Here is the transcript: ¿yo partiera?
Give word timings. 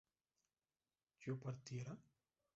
¿yo 1.19 1.37
partiera? 1.39 1.95